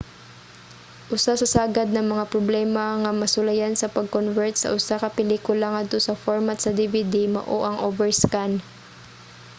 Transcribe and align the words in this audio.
usa 1.15 1.31
sa 1.39 1.47
sagad 1.55 1.87
nga 1.91 2.03
mga 2.11 2.25
problema 2.33 2.85
nga 3.01 3.11
masulayan 3.21 3.75
sa 3.77 3.91
pag-convert 3.95 4.55
sa 4.57 4.71
usa 4.77 4.95
ka 5.03 5.09
pelikula 5.17 5.65
ngadto 5.73 5.97
sa 6.03 6.19
format 6.23 6.57
sa 6.61 6.75
dvd 6.79 7.15
mao 7.35 7.57
ang 7.63 7.77
overscan 7.87 8.51